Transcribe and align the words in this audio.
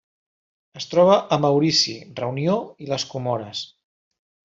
Es 0.79 0.87
troba 0.93 1.17
a 1.35 1.37
Maurici, 1.43 1.93
Reunió 2.21 2.55
i 2.87 2.91
les 2.93 3.07
Comores. 3.13 3.63